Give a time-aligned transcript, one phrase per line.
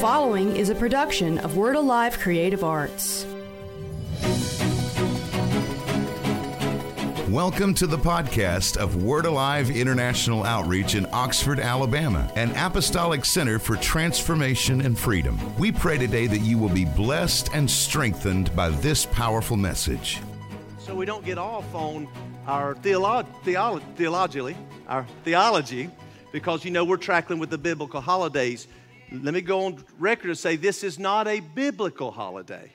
[0.00, 3.24] following is a production of Word Alive Creative Arts.
[7.30, 13.58] Welcome to the podcast of Word Alive International Outreach in Oxford, Alabama, an apostolic center
[13.58, 15.40] for transformation and freedom.
[15.58, 20.20] We pray today that you will be blessed and strengthened by this powerful message.
[20.78, 22.06] So we don't get off on
[22.46, 24.58] our theolo- theolo- theologically,
[24.88, 25.90] our theology,
[26.32, 28.68] because you know we're tracking with the biblical holidays.
[29.12, 32.72] Let me go on record and say this is not a biblical holiday.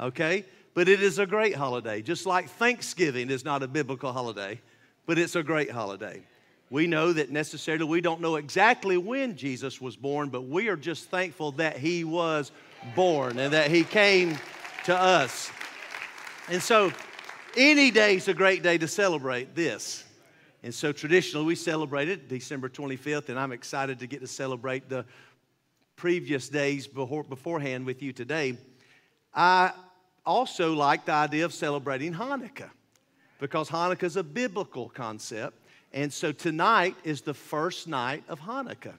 [0.00, 0.44] Okay?
[0.74, 2.02] But it is a great holiday.
[2.02, 4.60] Just like Thanksgiving is not a biblical holiday,
[5.06, 6.22] but it's a great holiday.
[6.70, 10.76] We know that necessarily we don't know exactly when Jesus was born, but we are
[10.76, 12.52] just thankful that he was
[12.94, 14.38] born and that he came
[14.84, 15.50] to us.
[16.50, 16.92] And so,
[17.56, 20.04] any day is a great day to celebrate this.
[20.62, 24.88] And so, traditionally, we celebrate it December 25th, and I'm excited to get to celebrate
[24.88, 25.04] the
[25.98, 28.56] previous days before, beforehand with you today.
[29.34, 29.72] I
[30.24, 32.70] also like the idea of celebrating Hanukkah
[33.40, 35.58] because Hanukkah is a biblical concept.
[35.92, 38.94] And so tonight is the first night of Hanukkah.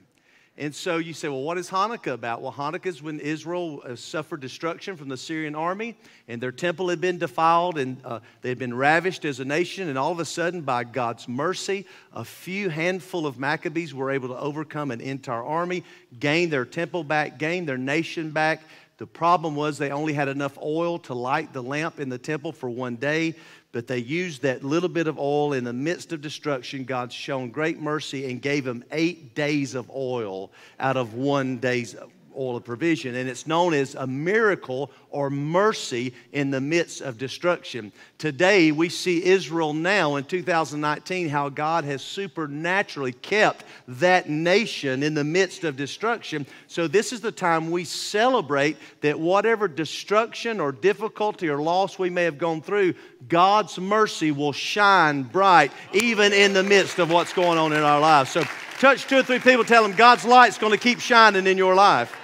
[0.60, 2.42] And so you say, well, what is Hanukkah about?
[2.42, 5.96] Well, Hanukkah is when Israel uh, suffered destruction from the Syrian army,
[6.28, 9.88] and their temple had been defiled, and uh, they had been ravished as a nation.
[9.88, 14.28] And all of a sudden, by God's mercy, a few handful of Maccabees were able
[14.28, 15.82] to overcome an entire army,
[16.18, 18.60] gain their temple back, gain their nation back.
[18.98, 22.52] The problem was they only had enough oil to light the lamp in the temple
[22.52, 23.34] for one day
[23.72, 26.84] but they used that little bit of oil in the midst of destruction.
[26.84, 31.94] God shown great mercy and gave them eight days of oil out of one day's
[32.36, 33.14] oil of provision.
[33.14, 37.92] And it's known as a miracle or mercy in the midst of destruction.
[38.18, 45.14] Today, we see Israel now in 2019 how God has supernaturally kept that nation in
[45.14, 46.46] the midst of destruction.
[46.66, 52.10] So, this is the time we celebrate that whatever destruction or difficulty or loss we
[52.10, 52.94] may have gone through,
[53.28, 58.00] God's mercy will shine bright even in the midst of what's going on in our
[58.00, 58.30] lives.
[58.30, 58.44] So,
[58.78, 61.74] touch two or three people, tell them God's light's going to keep shining in your
[61.74, 62.16] life.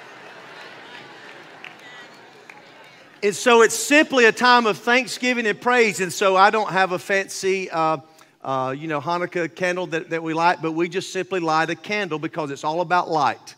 [3.27, 5.99] And so it's simply a time of thanksgiving and praise.
[5.99, 7.97] And so I don't have a fancy, uh,
[8.41, 11.75] uh, you know, Hanukkah candle that, that we light, but we just simply light a
[11.75, 13.57] candle because it's all about light.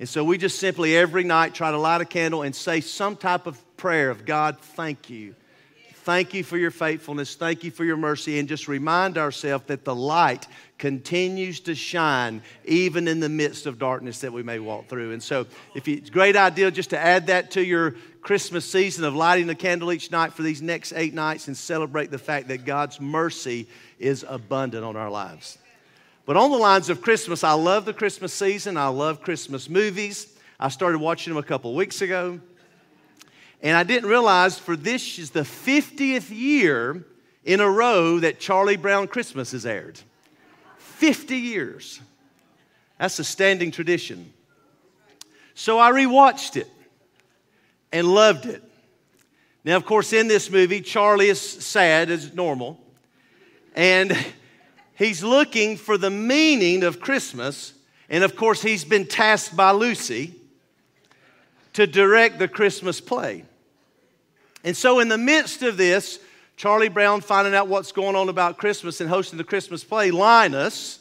[0.00, 3.14] And so we just simply every night try to light a candle and say some
[3.14, 5.36] type of prayer of God, thank you.
[5.98, 7.36] Thank you for your faithfulness.
[7.36, 8.40] Thank you for your mercy.
[8.40, 10.48] And just remind ourselves that the light
[10.78, 15.12] continues to shine even in the midst of darkness that we may walk through.
[15.12, 19.04] And so, if it's a great idea just to add that to your Christmas season
[19.04, 22.48] of lighting a candle each night for these next eight nights and celebrate the fact
[22.48, 23.68] that God's mercy
[23.98, 25.58] is abundant on our lives.
[26.26, 28.76] But on the lines of Christmas, I love the Christmas season.
[28.76, 30.26] I love Christmas movies.
[30.58, 32.40] I started watching them a couple weeks ago.
[33.62, 37.04] And I didn't realize for this is the 50th year
[37.44, 40.00] in a row that Charlie Brown Christmas has aired.
[41.04, 42.00] 50 years.
[42.98, 44.32] That's a standing tradition.
[45.52, 46.66] So I rewatched it
[47.92, 48.62] and loved it.
[49.64, 52.80] Now, of course, in this movie, Charlie is sad as normal,
[53.76, 54.16] and
[54.94, 57.74] he's looking for the meaning of Christmas.
[58.08, 60.34] And of course, he's been tasked by Lucy
[61.74, 63.44] to direct the Christmas play.
[64.64, 66.18] And so, in the midst of this,
[66.56, 70.98] Charlie Brown finding out what's going on about Christmas and hosting the Christmas play, Linus,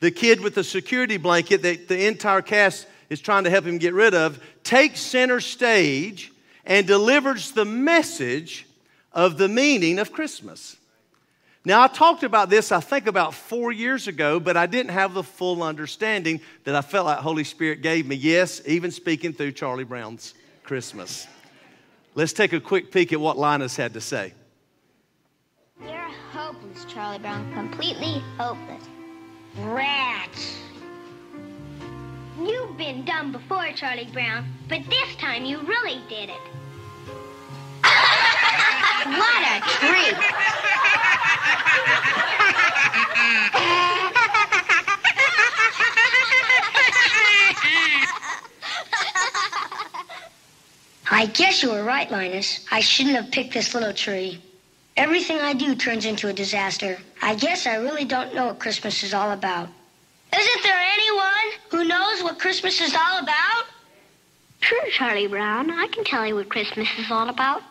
[0.00, 3.78] the kid with the security blanket that the entire cast is trying to help him
[3.78, 6.32] get rid of, takes center stage
[6.66, 8.66] and delivers the message
[9.12, 10.76] of the meaning of Christmas.
[11.64, 15.12] Now, I talked about this, I think, about four years ago, but I didn't have
[15.12, 18.16] the full understanding that I felt like Holy Spirit gave me.
[18.16, 21.26] Yes, even speaking through Charlie Brown's Christmas.
[22.14, 24.32] Let's take a quick peek at what Linus had to say.
[26.88, 27.52] Charlie Brown.
[27.52, 28.82] Completely hopeless.
[29.58, 30.56] Rats.
[32.40, 36.40] You've been dumb before, Charlie Brown, but this time you really did it.
[37.82, 40.14] what a treat!
[51.10, 52.64] I guess you were right, Linus.
[52.70, 54.40] I shouldn't have picked this little tree.
[54.98, 56.98] Everything I do turns into a disaster.
[57.22, 59.68] I guess I really don't know what Christmas is all about.
[60.36, 63.66] Isn't there anyone who knows what Christmas is all about?
[64.58, 65.70] Sure, Charlie Brown.
[65.70, 67.62] I can tell you what Christmas is all about.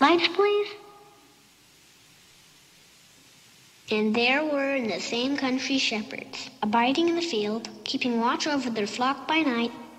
[0.00, 0.68] Lights, please.
[3.92, 8.68] And there were in the same country shepherds, abiding in the field, keeping watch over
[8.68, 9.70] their flock by night.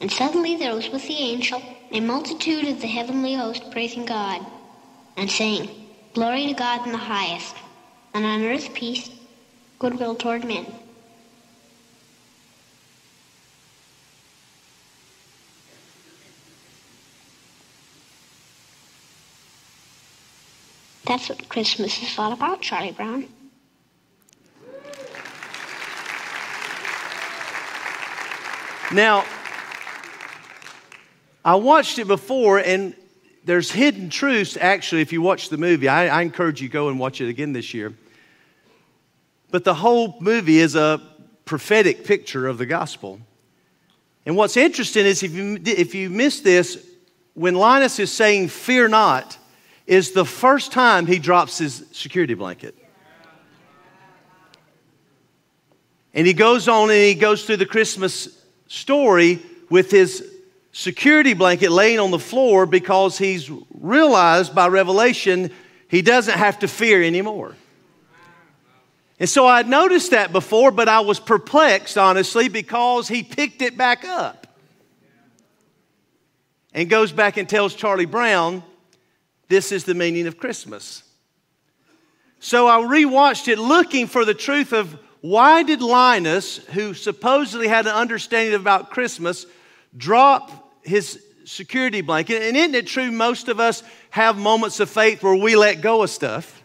[0.00, 4.44] And suddenly there was with the angel a multitude of the heavenly host praising God,
[5.16, 5.68] and saying,
[6.14, 7.56] Glory to God in the highest,
[8.14, 9.10] and on earth peace,
[9.78, 10.66] goodwill toward men.
[21.06, 23.28] That's what Christmas is all about, Charlie Brown.
[28.92, 29.24] Now,
[31.48, 32.94] I watched it before, and
[33.42, 35.88] there's hidden truths actually if you watch the movie.
[35.88, 37.94] I, I encourage you to go and watch it again this year.
[39.50, 41.00] But the whole movie is a
[41.46, 43.18] prophetic picture of the gospel.
[44.26, 46.86] And what's interesting is if you, if you miss this,
[47.32, 49.38] when Linus is saying, Fear not,
[49.86, 52.76] is the first time he drops his security blanket.
[56.12, 59.40] And he goes on and he goes through the Christmas story
[59.70, 60.34] with his
[60.72, 65.50] security blanket laying on the floor because he's realized by revelation
[65.88, 67.54] he doesn't have to fear anymore.
[69.20, 73.76] And so I'd noticed that before, but I was perplexed, honestly, because he picked it
[73.76, 74.46] back up
[76.72, 78.62] and goes back and tells Charlie Brown,
[79.48, 81.02] this is the meaning of Christmas.
[82.38, 87.86] So I rewatched it looking for the truth of why did Linus, who supposedly had
[87.86, 89.46] an understanding about Christmas,
[89.96, 92.42] drop his security blanket?
[92.42, 96.02] And isn't it true most of us have moments of faith where we let go
[96.02, 96.62] of stuff?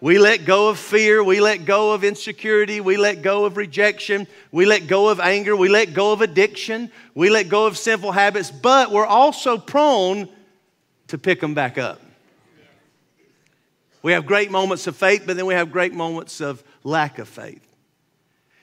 [0.00, 1.24] We let go of fear.
[1.24, 2.80] We let go of insecurity.
[2.80, 4.26] We let go of rejection.
[4.52, 5.56] We let go of anger.
[5.56, 6.92] We let go of addiction.
[7.14, 10.28] We let go of sinful habits, but we're also prone
[11.08, 12.00] to pick them back up.
[14.02, 17.28] We have great moments of faith, but then we have great moments of lack of
[17.28, 17.66] faith.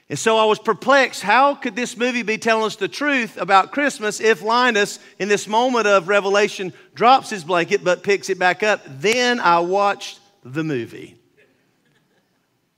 [0.09, 1.21] And so I was perplexed.
[1.21, 5.47] How could this movie be telling us the truth about Christmas if Linus, in this
[5.47, 8.81] moment of revelation, drops his blanket but picks it back up?
[8.85, 11.17] Then I watched the movie.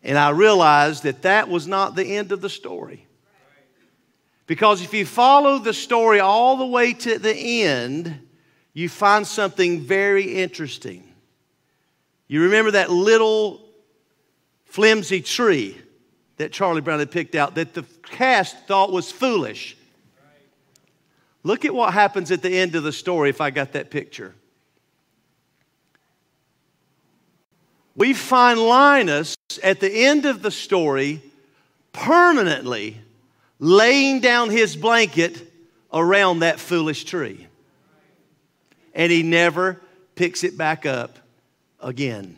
[0.03, 3.07] And I realized that that was not the end of the story.
[4.45, 8.19] Because if you follow the story all the way to the end,
[8.73, 11.03] you find something very interesting.
[12.27, 13.67] You remember that little
[14.65, 15.75] flimsy tree
[16.37, 19.77] that Charlie Brown had picked out that the cast thought was foolish.
[21.43, 24.33] Look at what happens at the end of the story if I got that picture.
[27.95, 31.21] We find Linus at the end of the story
[31.93, 32.97] permanently
[33.59, 35.51] laying down his blanket
[35.93, 37.47] around that foolish tree.
[38.93, 39.79] And he never
[40.15, 41.19] picks it back up
[41.79, 42.37] again.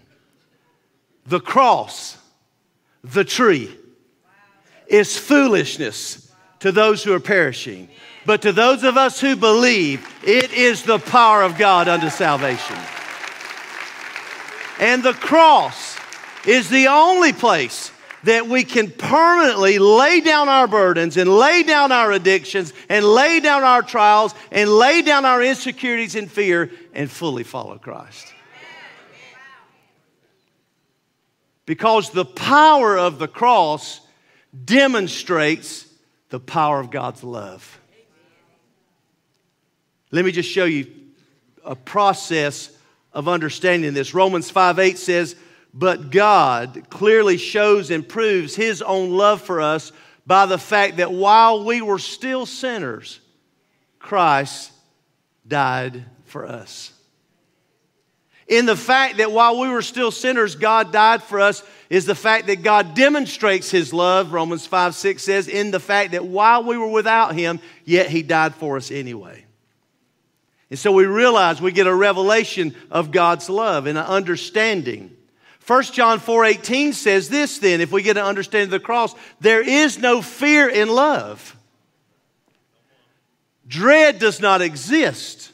[1.25, 2.17] The cross
[3.13, 3.75] the tree
[4.87, 7.89] is foolishness to those who are perishing.
[8.25, 12.77] But to those of us who believe, it is the power of God unto salvation.
[14.79, 15.97] And the cross
[16.45, 17.91] is the only place
[18.23, 23.39] that we can permanently lay down our burdens and lay down our addictions and lay
[23.39, 28.33] down our trials and lay down our insecurities and fear and fully follow Christ.
[31.67, 33.99] because the power of the cross
[34.65, 35.85] demonstrates
[36.29, 37.79] the power of God's love.
[40.11, 40.87] Let me just show you
[41.65, 42.71] a process
[43.13, 44.13] of understanding this.
[44.13, 45.35] Romans 5 8 says,
[45.73, 49.91] But God clearly shows and proves his own love for us
[50.25, 53.19] by the fact that while we were still sinners,
[53.99, 54.71] Christ
[55.47, 56.93] died for us
[58.47, 62.15] in the fact that while we were still sinners, God died for us is the
[62.15, 66.63] fact that God demonstrates his love, Romans 5 6 says, in the fact that while
[66.63, 69.45] we were without him, yet he died for us anyway.
[70.69, 75.15] And so we realize we get a revelation of God's love and an understanding.
[75.65, 79.13] 1 John 4 18 says this then, if we get an understanding of the cross,
[79.41, 81.55] there is no fear in love.
[83.67, 85.51] Dread does not exist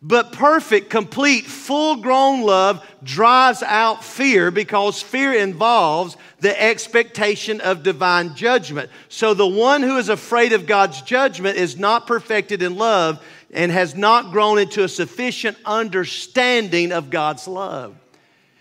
[0.00, 7.82] But perfect, complete, full grown love drives out fear because fear involves the expectation of
[7.82, 8.90] divine judgment.
[9.08, 13.20] So the one who is afraid of God's judgment is not perfected in love
[13.52, 17.96] and has not grown into a sufficient understanding of God's love.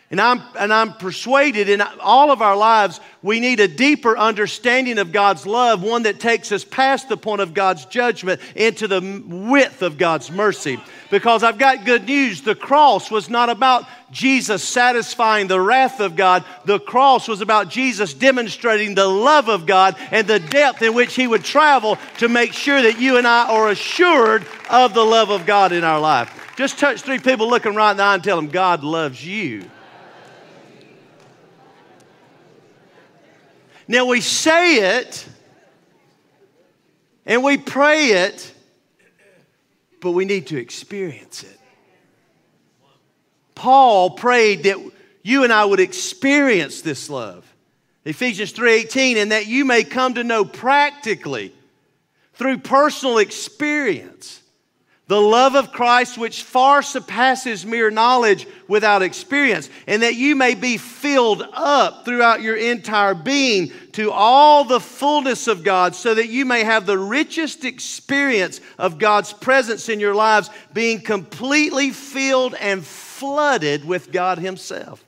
[0.10, 5.00] And I'm, and I'm persuaded in all of our lives, we need a deeper understanding
[5.00, 9.22] of God's love, one that takes us past the point of God's judgment into the
[9.28, 10.80] width of God's mercy.
[11.12, 16.16] Because I've got good news the cross was not about Jesus satisfying the wrath of
[16.16, 20.94] God, the cross was about Jesus demonstrating the love of God and the depth in
[20.94, 25.04] which He would travel to make sure that you and I are assured of the
[25.04, 26.54] love of God in our life.
[26.56, 29.70] Just touch three people looking right now and tell them, God loves you.
[33.88, 35.26] Now we say it
[37.26, 38.54] and we pray it,
[40.02, 41.60] but we need to experience it.
[43.56, 44.78] Paul prayed that
[45.24, 47.46] you and I would experience this love.
[48.06, 51.54] Ephesians 3:18 and that you may come to know practically
[52.34, 54.42] through personal experience
[55.08, 60.54] the love of Christ, which far surpasses mere knowledge without experience, and that you may
[60.54, 66.28] be filled up throughout your entire being to all the fullness of God, so that
[66.28, 72.54] you may have the richest experience of God's presence in your lives, being completely filled
[72.56, 75.07] and flooded with God Himself.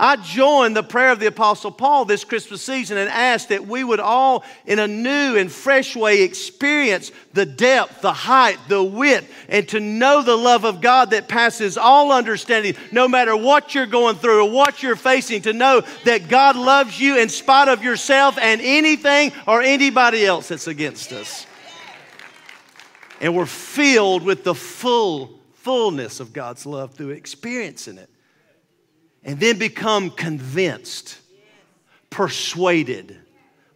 [0.00, 3.82] I joined the prayer of the Apostle Paul this Christmas season and asked that we
[3.82, 9.28] would all, in a new and fresh way, experience the depth, the height, the width,
[9.48, 13.86] and to know the love of God that passes all understanding, no matter what you're
[13.86, 17.82] going through or what you're facing, to know that God loves you in spite of
[17.82, 21.44] yourself and anything or anybody else that's against us.
[23.20, 28.08] And we're filled with the full fullness of God's love through experiencing it
[29.24, 31.18] and then become convinced,
[32.10, 33.16] persuaded.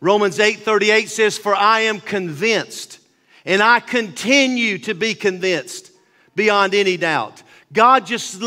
[0.00, 2.98] Romans 8:38 says, "For I am convinced,
[3.44, 5.90] and I continue to be convinced
[6.34, 8.40] beyond any doubt." God just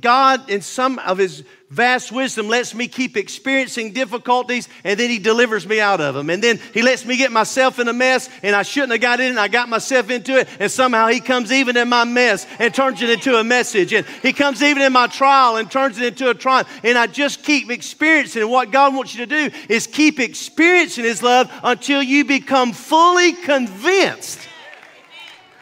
[0.00, 5.18] God in some of his vast wisdom lets me keep experiencing difficulties and then he
[5.18, 6.30] delivers me out of them.
[6.30, 9.20] And then he lets me get myself in a mess and I shouldn't have got
[9.20, 10.48] in and I got myself into it.
[10.58, 13.92] And somehow he comes even in my mess and turns it into a message.
[13.92, 16.68] And he comes even in my trial and turns it into a triumph.
[16.82, 18.48] And I just keep experiencing.
[18.48, 23.32] What God wants you to do is keep experiencing his love until you become fully
[23.32, 24.48] convinced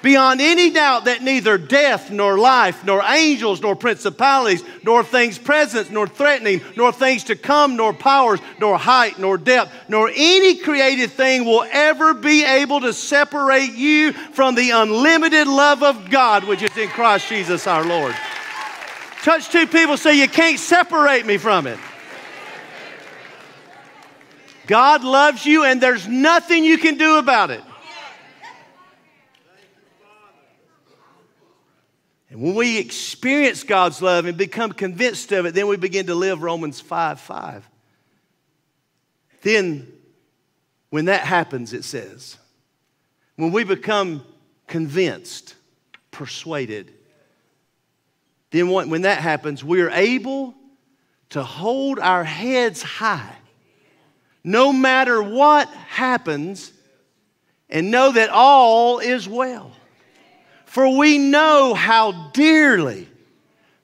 [0.02, 5.90] beyond any doubt that neither death, nor life, nor angels, nor principalities, nor things present,
[5.90, 11.11] nor threatening, nor things to come, nor powers, nor height, nor depth, nor any created
[11.11, 16.62] thing will ever be able to separate you from the unlimited love of God, which
[16.62, 18.14] is in Christ Jesus our Lord.
[19.23, 21.78] Touch two people, say, You can't separate me from it.
[24.66, 27.61] God loves you, and there's nothing you can do about it.
[32.31, 36.15] And when we experience God's love and become convinced of it, then we begin to
[36.15, 37.69] live Romans 5 5.
[39.43, 39.91] Then,
[40.91, 42.37] when that happens, it says,
[43.37, 44.25] when we become
[44.67, 45.55] convinced,
[46.11, 46.93] persuaded,
[48.51, 50.55] then when that happens, we are able
[51.31, 53.37] to hold our heads high
[54.43, 56.73] no matter what happens
[57.69, 59.71] and know that all is well.
[60.71, 63.09] For we know how dearly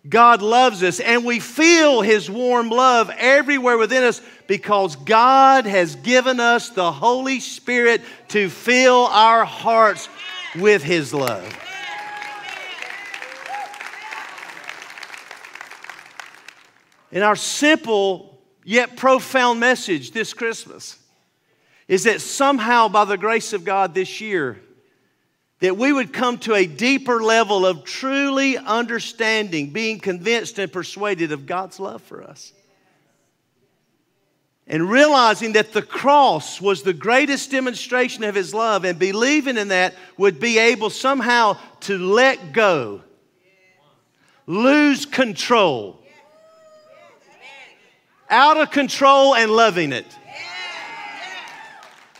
[0.08, 5.96] God loves us, and we feel His warm love everywhere within us because God has
[5.96, 10.08] given us the Holy Spirit to fill our hearts
[10.54, 11.44] with His love.
[17.10, 21.00] And our simple yet profound message this Christmas
[21.88, 24.60] is that somehow, by the grace of God this year,
[25.60, 31.32] that we would come to a deeper level of truly understanding, being convinced and persuaded
[31.32, 32.52] of God's love for us.
[34.66, 39.68] And realizing that the cross was the greatest demonstration of His love, and believing in
[39.68, 43.00] that would be able somehow to let go,
[44.46, 46.02] lose control,
[48.28, 50.06] out of control and loving it,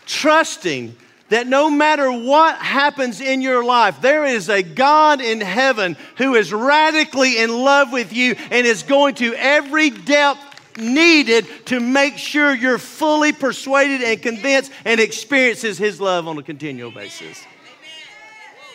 [0.05, 0.95] trusting
[1.29, 6.35] that no matter what happens in your life, there is a God in heaven who
[6.35, 10.39] is radically in love with you and is going to every depth
[10.77, 16.43] needed to make sure you're fully persuaded and convinced and experiences his love on a
[16.43, 17.43] continual basis.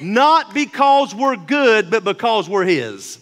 [0.02, 3.18] Not because we're good, but because we're His.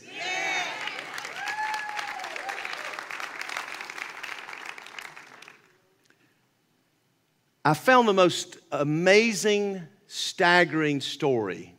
[7.64, 11.74] I found the most amazing, staggering story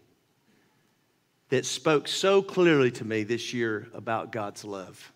[1.50, 5.11] that spoke so clearly to me this year about God's love.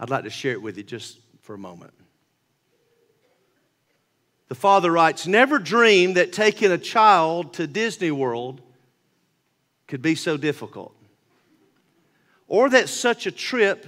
[0.00, 1.92] I'd like to share it with you just for a moment.
[4.48, 8.62] The father writes Never dreamed that taking a child to Disney World
[9.86, 10.94] could be so difficult,
[12.48, 13.86] or that such a trip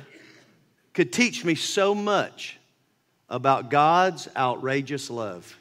[0.93, 2.59] could teach me so much
[3.29, 5.57] about God's outrageous love.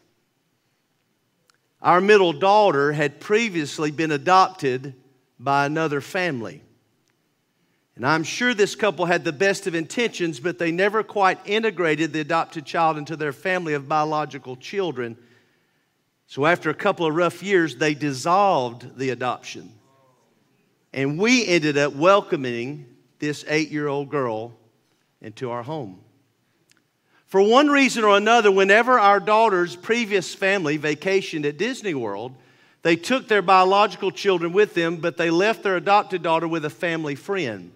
[1.82, 4.94] Our middle daughter had previously been adopted
[5.40, 6.62] by another family.
[7.96, 12.12] And I'm sure this couple had the best of intentions, but they never quite integrated
[12.12, 15.18] the adopted child into their family of biological children.
[16.28, 19.72] So after a couple of rough years, they dissolved the adoption.
[20.92, 22.86] And we ended up welcoming
[23.20, 24.54] this eight year old girl
[25.22, 26.02] into our home.
[27.36, 32.34] For one reason or another, whenever our daughter's previous family vacationed at Disney World,
[32.82, 36.70] they took their biological children with them, but they left their adopted daughter with a
[36.70, 37.74] family friend.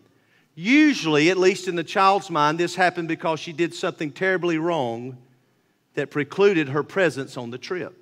[0.55, 5.17] Usually, at least in the child's mind, this happened because she did something terribly wrong
[5.95, 8.01] that precluded her presence on the trip.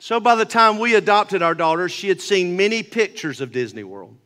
[0.00, 3.84] So by the time we adopted our daughter, she had seen many pictures of Disney
[3.84, 4.16] World.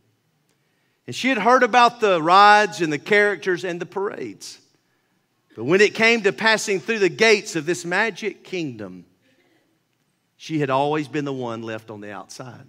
[1.06, 4.60] And she had heard about the rides and the characters and the parades.
[5.54, 9.04] But when it came to passing through the gates of this magic kingdom,
[10.36, 12.66] she had always been the one left on the outside.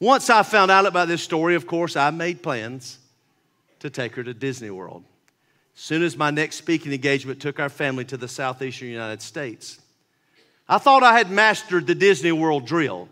[0.00, 2.98] Once I found out about this story, of course, I made plans
[3.78, 5.04] to take her to Disney World.
[5.76, 9.80] As soon as my next speaking engagement took our family to the southeastern United States,
[10.68, 13.08] I thought I had mastered the Disney World drill.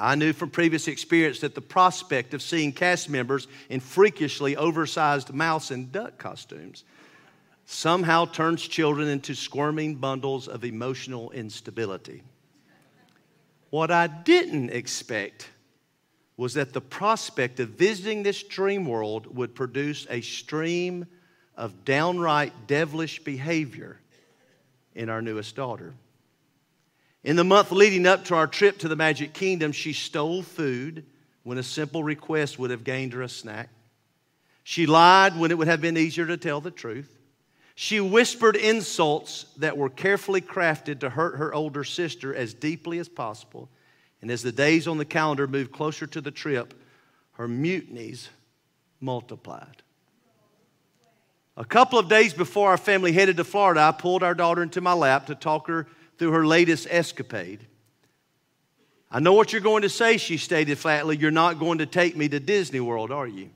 [0.00, 5.32] I knew from previous experience that the prospect of seeing cast members in freakishly oversized
[5.34, 6.84] mouse and duck costumes
[7.66, 12.22] somehow turns children into squirming bundles of emotional instability.
[13.68, 15.48] What I didn't expect
[16.36, 21.06] was that the prospect of visiting this dream world would produce a stream
[21.56, 24.00] of downright devilish behavior
[24.94, 25.92] in our newest daughter.
[27.22, 31.04] In the month leading up to our trip to the Magic Kingdom, she stole food
[31.42, 33.68] when a simple request would have gained her a snack.
[34.64, 37.18] She lied when it would have been easier to tell the truth.
[37.74, 43.08] She whispered insults that were carefully crafted to hurt her older sister as deeply as
[43.08, 43.68] possible.
[44.22, 46.74] And as the days on the calendar moved closer to the trip,
[47.32, 48.28] her mutinies
[49.00, 49.82] multiplied.
[51.56, 54.80] A couple of days before our family headed to Florida, I pulled our daughter into
[54.80, 55.86] my lap to talk her
[56.20, 57.66] through her latest escapade.
[59.10, 61.16] I know what you're going to say, she stated flatly.
[61.16, 63.48] You're not going to take me to Disney World, are you?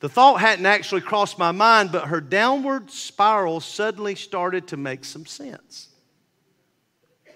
[0.00, 5.04] The thought hadn't actually crossed my mind, but her downward spiral suddenly started to make
[5.04, 5.90] some sense.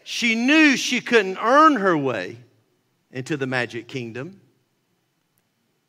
[0.02, 2.38] She knew she couldn't earn her way
[3.12, 4.40] into the magic kingdom.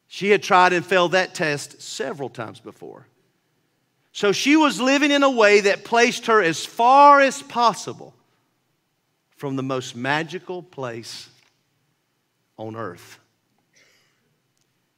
[0.09, 3.07] She had tried and failed that test several times before.
[4.11, 8.13] So she was living in a way that placed her as far as possible
[9.37, 11.29] from the most magical place
[12.57, 13.19] on earth.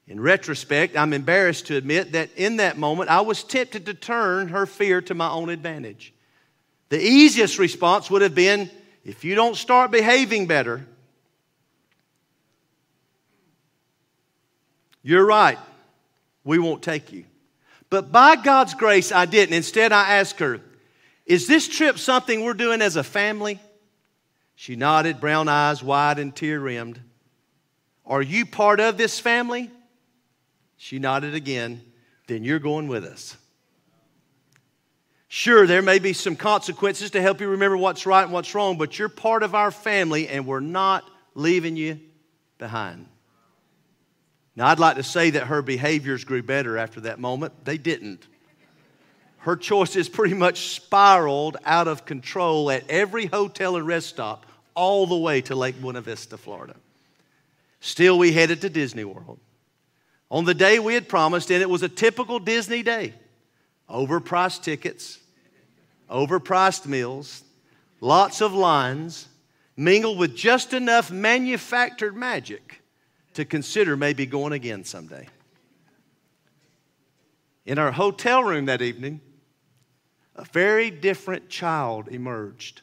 [0.08, 4.50] In retrospect, I'm embarrassed to admit that in that moment I was tempted to turn
[4.50, 6.14] her fear to my own advantage.
[6.90, 8.70] The easiest response would have been
[9.06, 10.86] if you don't start behaving better,
[15.02, 15.58] you're right,
[16.44, 17.26] we won't take you.
[17.94, 19.54] But by God's grace, I didn't.
[19.54, 20.60] Instead, I asked her,
[21.28, 23.60] Is this trip something we're doing as a family?
[24.56, 27.00] She nodded, brown eyes wide and tear rimmed.
[28.04, 29.70] Are you part of this family?
[30.76, 31.84] She nodded again.
[32.26, 33.38] Then you're going with us.
[35.28, 38.80] Sure, there may be some consequences to help you remember what's right and what's wrong,
[38.80, 42.00] but you're part of our family and we're not leaving you
[42.58, 43.06] behind.
[44.56, 47.66] Now, I'd like to say that her behaviors grew better after that moment.
[47.66, 48.28] They didn't.
[49.40, 55.08] Her choices pretty much spiraled out of control at every hotel and rest stop all
[55.08, 56.76] the way to Lake Buena Vista, Florida.
[57.80, 59.40] Still, we headed to Disney World.
[60.32, 63.14] On the day we had promised, and it was a typical Disney day
[63.90, 65.20] overpriced tickets,
[66.10, 67.44] overpriced meals,
[68.02, 69.28] lots of lines,
[69.76, 72.83] mingled with just enough manufactured magic
[73.34, 75.28] to consider maybe going again someday.
[77.66, 79.22] In our hotel room that evening,
[80.36, 82.82] a very different child emerged.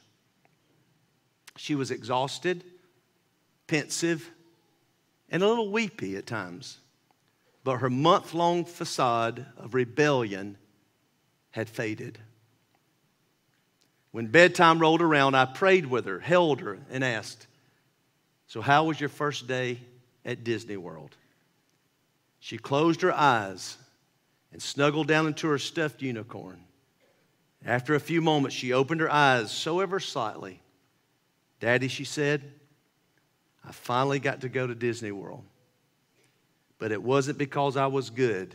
[1.56, 2.64] She was exhausted,
[3.66, 4.30] pensive,
[5.28, 6.78] and a little weepy at times.
[7.62, 10.56] But her month long facade of rebellion
[11.50, 12.18] had faded.
[14.12, 17.46] When bedtime rolled around, I prayed with her, held her, and asked,
[18.46, 19.80] So, how was your first day
[20.30, 21.16] at Disney World?
[22.38, 23.76] She closed her eyes
[24.52, 26.64] and snuggled down into her stuffed unicorn.
[27.64, 30.60] After a few moments, she opened her eyes so ever slightly.
[31.58, 32.42] Daddy, she said,
[33.62, 35.44] I finally got to go to Disney World.
[36.78, 38.54] But it wasn't because I was good,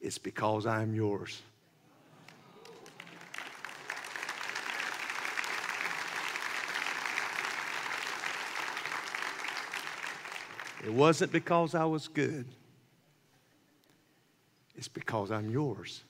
[0.00, 1.40] it's because I am yours.
[10.84, 12.46] It wasn't because I was good.
[14.76, 16.02] It's because I'm yours.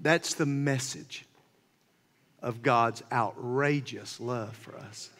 [0.00, 1.24] That's the message
[2.40, 5.10] of God's outrageous love for us.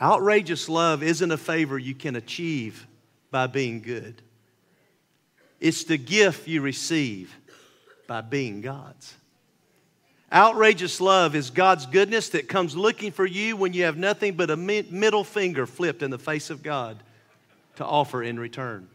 [0.00, 2.86] Outrageous love isn't a favor you can achieve
[3.30, 4.22] by being good,
[5.60, 7.36] it's the gift you receive
[8.06, 9.14] by being God's.
[10.32, 14.50] Outrageous love is God's goodness that comes looking for you when you have nothing but
[14.50, 16.98] a middle finger flipped in the face of God
[17.76, 18.88] to offer in return.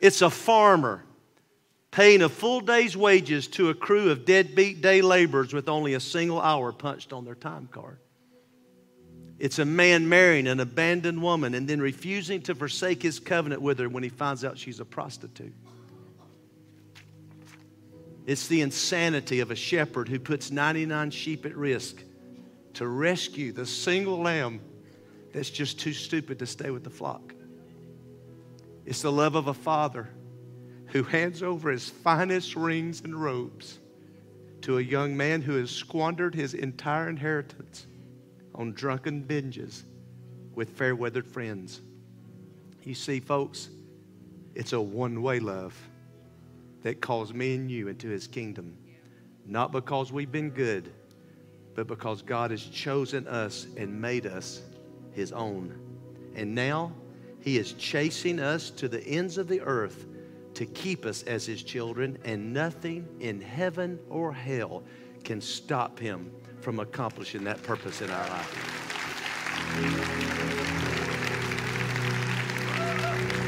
[0.00, 1.04] It's a farmer
[1.92, 6.00] paying a full day's wages to a crew of deadbeat day laborers with only a
[6.00, 7.98] single hour punched on their time card.
[9.38, 13.78] It's a man marrying an abandoned woman and then refusing to forsake his covenant with
[13.78, 15.54] her when he finds out she's a prostitute.
[18.26, 22.02] It's the insanity of a shepherd who puts 99 sheep at risk
[22.74, 24.60] to rescue the single lamb
[25.32, 27.34] that's just too stupid to stay with the flock.
[28.86, 30.08] It's the love of a father
[30.86, 33.78] who hands over his finest rings and robes
[34.62, 37.86] to a young man who has squandered his entire inheritance
[38.54, 39.82] on drunken binges
[40.54, 41.82] with fair weathered friends.
[42.84, 43.68] You see, folks,
[44.54, 45.76] it's a one way love
[46.84, 48.76] that calls me and you into his kingdom.
[49.46, 50.92] Not because we've been good,
[51.74, 54.62] but because God has chosen us and made us
[55.12, 55.76] his own.
[56.36, 56.92] And now
[57.40, 60.06] he is chasing us to the ends of the earth
[60.54, 64.84] to keep us as his children, and nothing in heaven or hell
[65.24, 68.70] can stop him from accomplishing that purpose in our life.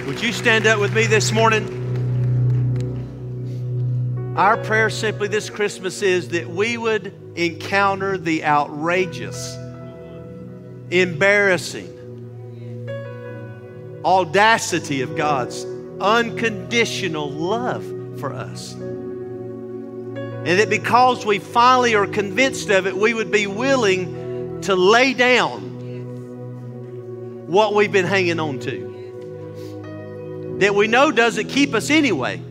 [0.06, 1.75] Would you stand up with me this morning?
[4.36, 9.56] Our prayer simply this Christmas is that we would encounter the outrageous,
[10.90, 11.90] embarrassing
[14.04, 15.64] audacity of God's
[16.02, 17.82] unconditional love
[18.20, 18.74] for us.
[18.74, 25.14] And that because we finally are convinced of it, we would be willing to lay
[25.14, 25.62] down
[27.46, 30.58] what we've been hanging on to.
[30.60, 32.42] That we know doesn't keep us anyway.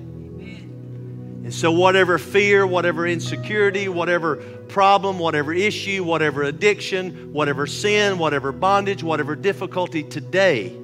[1.45, 8.51] And so, whatever fear, whatever insecurity, whatever problem, whatever issue, whatever addiction, whatever sin, whatever
[8.51, 10.75] bondage, whatever difficulty today,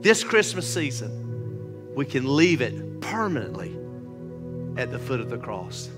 [0.00, 3.72] this Christmas season, we can leave it permanently
[4.76, 5.88] at the foot of the cross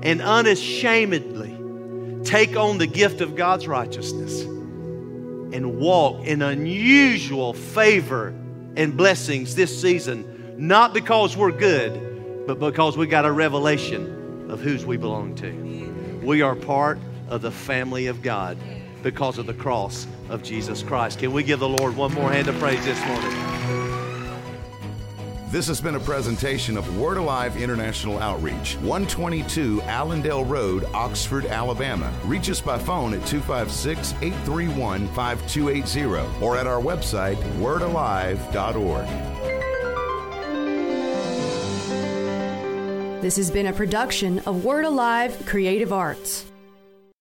[0.00, 1.56] and unashamedly
[2.22, 8.28] take on the gift of God's righteousness and walk in unusual favor
[8.76, 12.09] and blessings this season, not because we're good
[12.54, 16.20] but because we got a revelation of whose we belong to.
[16.24, 18.58] We are part of the family of God
[19.04, 21.20] because of the cross of Jesus Christ.
[21.20, 23.30] Can we give the Lord one more hand of praise this morning?
[25.50, 32.12] This has been a presentation of Word Alive International Outreach, 122 Allendale Road, Oxford, Alabama.
[32.24, 39.29] Reach us by phone at 256 831 5280 or at our website, wordalive.org.
[43.20, 46.49] This has been a production of Word Alive Creative Arts.